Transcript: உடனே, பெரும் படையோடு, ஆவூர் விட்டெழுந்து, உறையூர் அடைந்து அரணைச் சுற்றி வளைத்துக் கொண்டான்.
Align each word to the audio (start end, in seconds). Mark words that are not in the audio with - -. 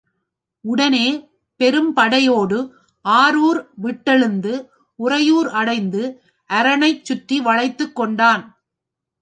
உடனே, 0.65 1.29
பெரும் 1.55 1.93
படையோடு, 1.93 2.57
ஆவூர் 3.05 3.65
விட்டெழுந்து, 3.83 4.67
உறையூர் 4.95 5.49
அடைந்து 5.49 6.21
அரணைச் 6.49 7.01
சுற்றி 7.01 7.39
வளைத்துக் 7.39 7.95
கொண்டான். 7.95 8.43